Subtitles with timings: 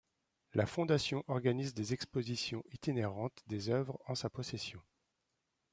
[0.55, 4.81] La Fondation organise des explositions itinérantes des œuvres en sa possession.